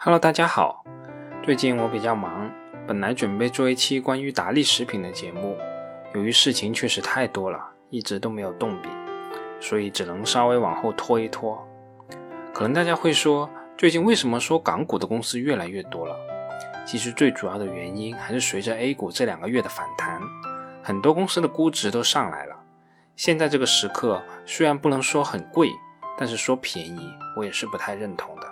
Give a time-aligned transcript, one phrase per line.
[0.00, 0.84] Hello，大家好。
[1.42, 2.48] 最近我比较忙，
[2.86, 5.58] 本来准备做一期关于达利食品的节目，
[6.14, 7.58] 由于事情确实太多了，
[7.90, 8.88] 一直都没有动笔，
[9.58, 11.66] 所以只能稍微往后拖一拖。
[12.54, 16.16] 可能大家会说，最近为什么说港股的公司越来越多了？
[16.86, 20.20] 其实最主要的原因还是随着 A 股这两个月的反弹，
[20.80, 22.54] 很多公司的估值都上来了。
[23.16, 25.68] 现在这个时刻虽然不能说很贵，
[26.16, 28.46] 但是说便宜，我也是不太认同的。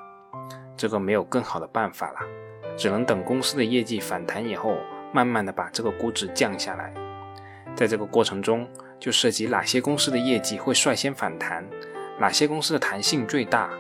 [0.77, 2.18] 这个没有更好的办法了，
[2.76, 4.76] 只能等公司的业绩反弹以后，
[5.12, 6.93] 慢慢的把这个估值降下来。
[7.75, 11.67] 在这个过程中，就涉及哪些公司的业绩会率先反弹，
[12.18, 13.70] 哪些公司的弹性最大，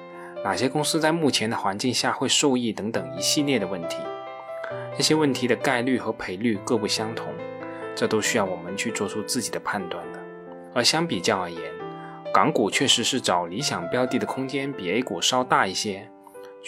[0.44, 3.96] 哪些公司在目前的环境下会受益等等一系列的问题。
[4.96, 7.34] 这些问题的概率和赔率各不相同，
[7.94, 10.20] 这都需要我们去做出自己的判断的。
[10.74, 11.60] 而相比较而言，
[12.32, 16.10] 港股确实是找理想标的的空间比 A 股稍大一些。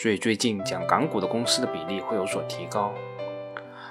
[0.00, 2.94] 所以最近讲港股的公司的比例会有所提高。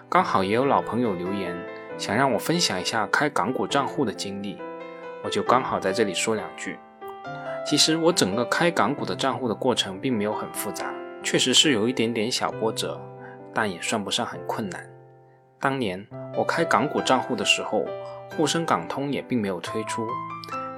[0.08, 1.54] 刚好也有老朋友留言，
[1.98, 4.58] 想让我分享一下开港股账户的经历，
[5.22, 6.80] 我就刚好在这里说两句。
[7.66, 12.98] 其实我整个开港股的账户的过程并没有很复杂，确实是有一点点小波折，
[13.54, 14.90] 但也算不上很困难。
[15.60, 17.84] 当年我开港股账户的时候，
[18.38, 20.08] 沪深港通也并没有推出，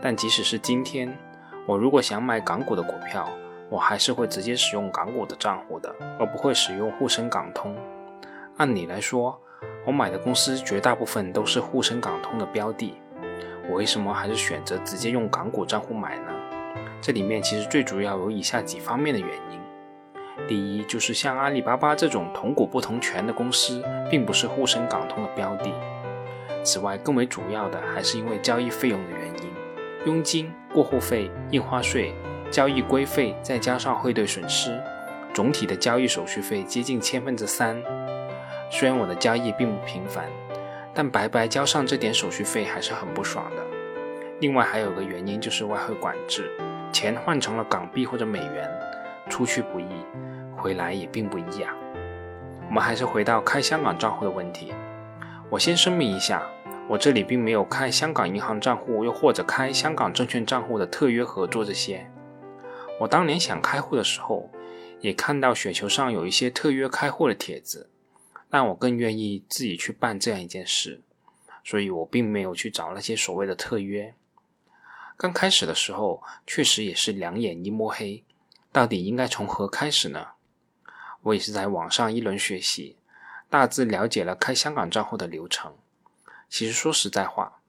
[0.01, 1.15] 但即使是今天，
[1.67, 3.29] 我如果想买港股的股票，
[3.69, 7.75] 我还是会直接使用港股的账户的，而不会使用沪深港通。
[8.57, 9.39] 按理来说，
[9.85, 12.95] 我买的公司绝大部分都是沪深港通的标的，
[13.69, 16.31] 我为什么还是选择直接用港股账户买呢？
[16.99, 19.59] 这里面其实最主要有以下几方面的原因：
[20.47, 25.71] 第一，就是像阿里巴巴这种同股不同权的公司，并不是沪深港通的标的。
[26.63, 29.49] 此外，更为主要的还是因为交易费用的原因，
[30.07, 32.13] 佣金、过户费、印花税。
[32.51, 34.81] 交易规费再加上汇兑损失，
[35.33, 37.81] 总体的交易手续费接近千分之三。
[38.71, 40.25] 虽然我的交易并不频繁，
[40.93, 43.63] 但白白交上这点手续费还是很不爽的。
[44.39, 46.49] 另外还有个原因就是外汇管制，
[46.91, 48.69] 钱换成了港币或者美元，
[49.29, 49.85] 出去不易，
[50.55, 51.73] 回来也并不易啊。
[52.67, 54.73] 我们还是回到开香港账户的问题。
[55.49, 56.43] 我先声明一下，
[56.87, 62.09] 我这里并没有开香港银行账户，又或者开香港证券账户的特约合作这些。
[62.99, 64.49] 我当年想开户的时候，
[64.99, 67.89] 也看到雪球上有一些特约开户的帖子，
[68.49, 71.01] 但我更愿意自己去办这样一件事，
[71.63, 74.13] 所以我并没有去找那些所谓的特约。
[75.15, 78.25] 刚开始的时候，确实也是两眼一摸黑，
[78.71, 80.27] 到底应该从何开始呢？
[81.21, 82.97] 我也是在网上一轮学习，
[83.49, 85.75] 大致了解了开香港账户的流程。
[86.49, 87.61] 其实说实在话，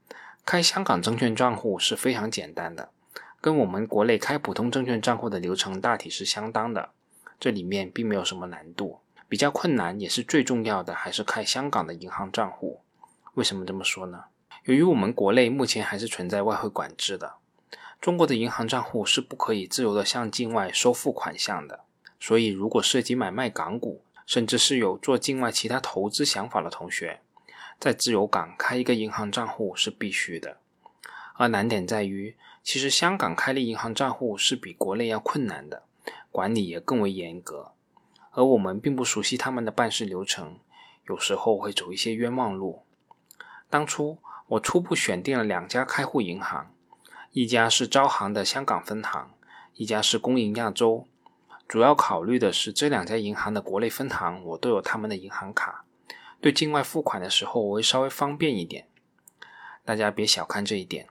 [0.45, 2.91] 开香港证券账户是非常简单的。
[3.41, 6.91] 跟我们国内开普通证券账户的流程大体是相当的，
[7.39, 9.01] 这里面并没有什么难度。
[9.28, 12.83] 比较困难也是最重要的，还是开香港的银行账户。
[13.34, 14.25] 为什么这么说呢？
[14.65, 17.37] 由于我们国内目前还是存在外汇管制的，
[17.99, 21.84] 中国的银行账户是不可以自由的向境外收付款项的。
[22.19, 27.21] 所以，如果涉及买卖港股，甚至是有做境外其他投资想法的同学，
[27.79, 30.59] 在自由港开一个银行账户是必须的。
[31.41, 35.84] 而难点在于，其实香港开立银行账户是比国内要困难的，
[36.31, 37.73] 管理也更为严格，
[38.33, 40.59] 而我们并不熟悉他们的办事流程，
[41.09, 42.83] 有时候会走一些冤枉路。
[43.71, 44.19] 当初
[44.49, 46.75] 我初步选定了两家开户银行，
[47.33, 49.31] 一家是招行的香港分行，
[49.73, 51.09] 一家是工银亚洲，
[51.67, 55.87] 主要考虑的是这两家银行的国内分行我都有他们的银行卡，
[56.39, 58.87] 对境外付款的时候我会稍微方便一点。
[59.87, 61.09] 大家别小看这一点。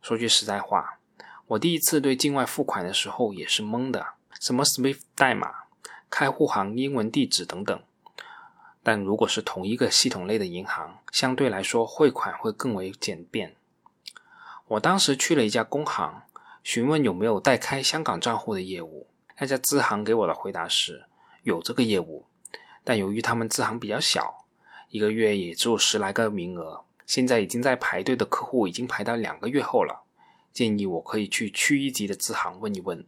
[0.00, 0.98] 说句实在话，
[1.46, 5.52] 我第一次对境外付款的时候也是懵的，什么 SWIFT 代码、
[6.08, 7.82] 开户行英文地址等等。
[8.82, 13.54] 但如果是同一个系统类的银行，相对来说汇款会更为简便。
[14.68, 16.22] 我当时去了一家工行，
[16.64, 19.06] 询问有没有代开香港账户的业务，
[19.38, 21.04] 那家支行给我的回答是
[21.42, 22.24] 有这个业务，
[22.82, 24.46] 但由于他们支行比较小，
[24.88, 26.84] 一个月也只有十来个名额。
[27.10, 30.04] 现在已经在排队的客户已经排到两个月后了，
[30.52, 33.04] 建议我可以去区一级的支行问一问。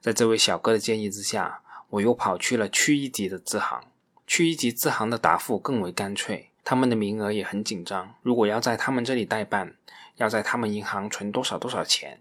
[0.00, 3.82] 在这位小哥的建议之下，我又跑去了区一级的支行。
[4.24, 9.74] 区一级支行的答复更为干脆，他们的名额也很紧张，如果要在他们这里代办，
[10.14, 12.20] 要在他们银行存多少多少钱。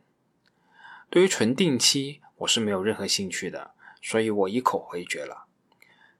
[1.11, 5.45] 对于存定期，我是没有任何兴趣的，所以我一口回绝了。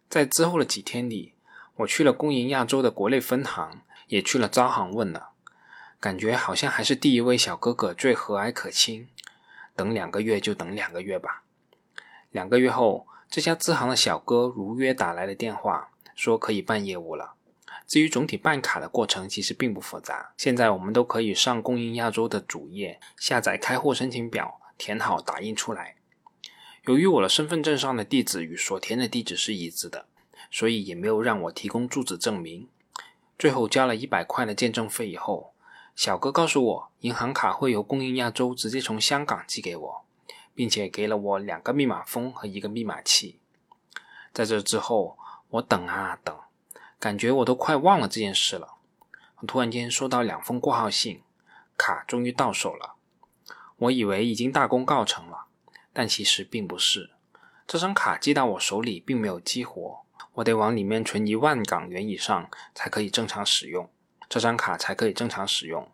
[0.07, 1.33] 在之后的几天里，
[1.77, 3.81] 我去了工银亚洲的国内分行。
[4.11, 5.29] 也去了招行问了，
[5.97, 9.07] 感觉好像还是第一位小哥哥最和蔼可亲。
[9.73, 11.43] 等两个月就等两个月吧。
[12.29, 17.35] 两个月后，这家支行的小哥如约打来了电话，说可以办业务了。
[17.87, 20.33] 至于总体办卡的过程，其实并不复杂。
[20.35, 25.95] 现在我们都可以上供应亚洲的主页，下载开户申请表，填好打印出来。
[26.83, 30.07] 由于我的身份证上的地址与所填的地址是一致的，
[30.51, 32.67] 所以也没有让我提供住址证明。
[33.41, 35.55] 最后交了一百块的见证费以后，
[35.95, 40.05] 小哥告诉我，银行卡会由供应亚洲直接从香港寄给我，
[40.53, 43.39] 并且给了我两个密码封和一个密码器。
[44.31, 45.17] 在这之后，
[45.49, 46.37] 我等啊等。
[46.99, 48.75] 感觉我都快忘了这件事了。
[49.47, 51.23] 突然间收到两封挂号信，
[51.75, 52.93] 卡终于到手了。
[53.77, 55.45] 我以为已经大功告成了，
[55.91, 57.09] 但其实并不是。
[57.65, 60.01] 这张卡寄到我手里并没有激活，
[60.35, 63.89] 我得往里面存一万港元以上才可以正常使用，
[64.29, 65.91] 这张卡才可以正常使用。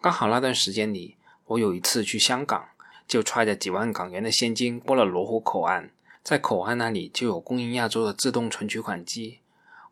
[0.00, 2.68] 刚好那段时间里，我有一次去香港，
[3.06, 5.90] 就揣着几万港元的现金过了罗湖口岸，
[6.22, 9.40] 在口岸那里就有供应亚洲的自动存取款机。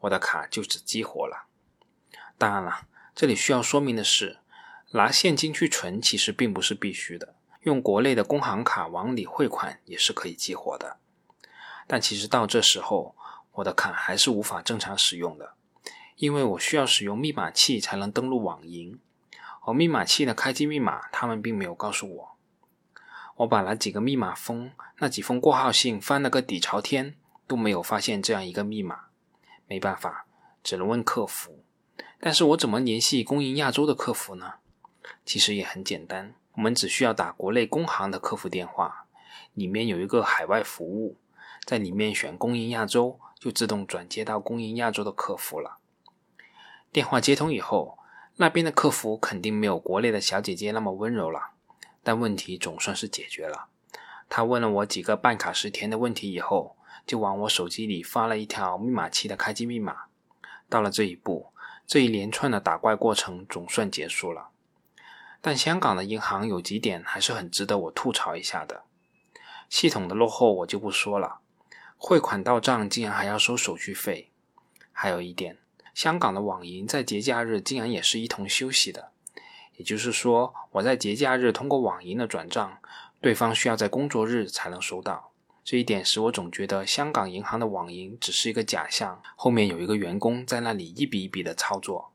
[0.00, 1.46] 我的卡就此激活了。
[2.36, 4.38] 当然了，这里需要说明的是，
[4.90, 10.96] 拿现金去存其实并不是必须的，用国内的工行卡往里汇款也是可以激活的。
[11.86, 13.14] 但其实到这时候，
[13.52, 15.54] 我的卡还是无法正常使用的，
[16.16, 18.98] 因为我需要使用密码器才能登录网银，
[19.64, 22.36] 而密码器的开机密码他们并没有告诉我。
[23.36, 27.16] 我把那几个密码封、那几封挂号信翻了个底朝天，
[27.46, 29.06] 都没有发现这样一个密码。
[29.66, 30.26] 没办法，
[30.62, 31.64] 只能问客服。
[32.20, 34.54] 但是我怎么联系供应亚洲的客服呢？
[35.24, 39.06] 其实也很简单，我们只需要打国内工行的客服电话，
[39.54, 41.16] 里面有一个海外服务，
[41.64, 45.78] 在里面选供应亚洲，就自动转接到供应亚洲的客服了。
[46.92, 47.98] 电话接通以后，
[48.36, 51.54] 那边的客服肯定没有国内的小姐姐那么温柔了，
[52.04, 53.66] 但问题总算是解决了。
[54.28, 56.76] 他问了我几个办卡时填的问题以后。
[57.04, 60.04] 就往我手机里发了一条密码器的开机密码。
[60.68, 61.52] 到了这一步，
[61.84, 64.50] 这一连串的打怪过程总算结束了。
[65.40, 68.84] 但香港的银行有几点还是很值得我吐槽一下的。
[69.68, 71.40] 系统的落后我就不说了，
[72.04, 74.32] 汇款到账竟然还要收手续费。
[74.90, 75.58] 还有一点，
[75.94, 79.12] 香港的网银在节假日竟然也是一同休息的。
[79.76, 82.78] 也就是说，我在节假日通过网银的转账，
[83.20, 85.30] 对方需要在工作日才能收到。
[85.62, 92.12] 这一点使我总觉得香港银行的网银只是一个假象，后面有一个员工在那里一笔一笔的操作。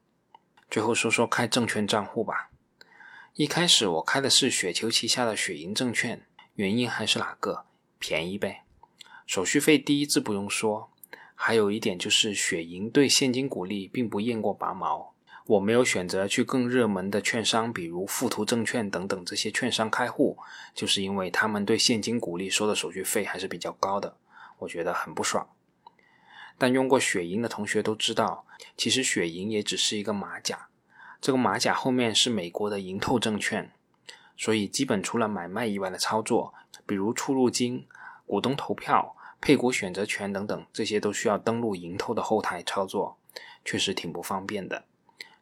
[0.69, 2.50] 最后说说开证券账户吧。
[3.36, 7.63] 一开始我开的是雪球旗下的雪银证券，原因还是哪个？
[7.98, 8.66] 便宜呗。
[9.27, 10.89] 手续费低自不用说，
[11.35, 15.13] 还有一点就是雪银对现金股利并不验过拔毛。
[15.45, 20.38] 我没有选择去更热门的券商，比如富途证券等等这些券商开户，
[20.74, 24.15] 就是因为他们对现金股利收的手续费还是比较高的，
[24.59, 25.47] 我觉得很不爽。
[26.57, 28.45] 但用过雪银的同学都知道，
[28.77, 30.69] 其实雪银也只是一个马甲，
[31.19, 33.71] 这个马甲后面是美国的银透证券，
[34.38, 36.53] 所以基本除了买卖以外的操作，
[36.85, 37.85] 比如出入金、
[38.25, 43.18] 股东投票、配股选择权等等，这些都需要登录银透的后台操作，
[43.63, 44.84] 确实挺不方便的。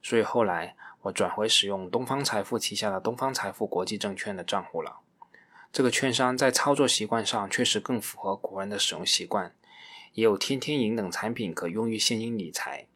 [0.04, 5.00] 所以后来我转回使用东方财富旗下的东方财富国际证券的账户了。
[5.72, 9.54] 这个券商在操作习惯上确实更符合国人的使用习惯，
[10.14, 12.88] 也有天天银等产品可用于现金理财，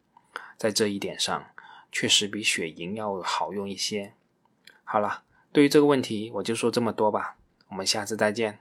[0.56, 1.50] 在这一点上
[1.90, 4.14] 确实比雪银要好用一些。
[4.84, 7.36] 好了，对于这个问题我就说这么多吧，
[7.68, 8.60] 我们下次再见。